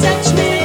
[0.00, 0.55] touch me.